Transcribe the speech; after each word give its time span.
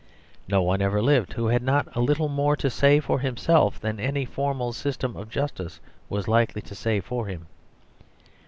No 0.47 0.63
one 0.63 0.81
ever 0.81 0.99
lived 0.99 1.33
who 1.33 1.49
had 1.49 1.61
not 1.61 1.87
a 1.95 1.99
little 2.01 2.27
more 2.27 2.55
to 2.55 2.71
say 2.71 2.99
for 2.99 3.19
himself 3.19 3.79
than 3.79 3.99
any 3.99 4.25
formal 4.25 4.73
system 4.73 5.15
of 5.15 5.29
justice 5.29 5.79
was 6.09 6.27
likely 6.27 6.63
to 6.63 6.73
say 6.73 6.99
for 6.99 7.27
him. 7.27 7.45